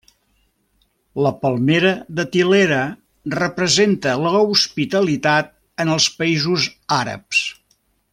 [1.25, 2.79] La palmera datilera
[3.35, 5.53] representa l'hospitalitat
[5.85, 6.67] en els països
[7.01, 7.45] àrabs.